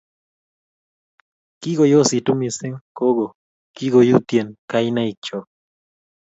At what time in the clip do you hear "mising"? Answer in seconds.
2.39-2.83